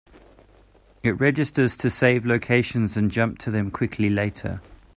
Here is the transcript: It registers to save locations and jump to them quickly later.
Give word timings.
It 1.03 1.19
registers 1.19 1.77
to 1.77 1.91
save 1.91 2.25
locations 2.25 2.97
and 2.97 3.11
jump 3.11 3.37
to 3.37 3.51
them 3.51 3.69
quickly 3.69 4.09
later. 4.09 4.59